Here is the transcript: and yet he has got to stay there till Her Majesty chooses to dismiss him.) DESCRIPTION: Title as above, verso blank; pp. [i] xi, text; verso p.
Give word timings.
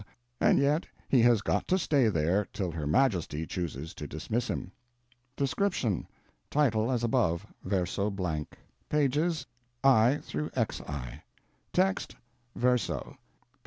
and 0.39 0.57
yet 0.57 0.87
he 1.07 1.21
has 1.21 1.43
got 1.43 1.67
to 1.67 1.77
stay 1.77 2.07
there 2.09 2.47
till 2.53 2.71
Her 2.71 2.87
Majesty 2.87 3.45
chooses 3.45 3.93
to 3.93 4.07
dismiss 4.07 4.47
him.) 4.47 4.71
DESCRIPTION: 5.37 6.07
Title 6.49 6.89
as 6.91 7.03
above, 7.03 7.45
verso 7.63 8.09
blank; 8.09 8.57
pp. 8.89 9.45
[i] 9.83 10.19
xi, 10.25 11.21
text; 11.71 12.15
verso 12.55 13.11
p. 13.13 13.17